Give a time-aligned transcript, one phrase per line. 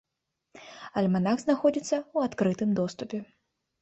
[1.01, 3.17] Альманах знаходзіцца ў адкрытым доступе.